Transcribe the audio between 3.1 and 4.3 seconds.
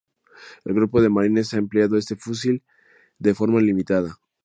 de forma limitada.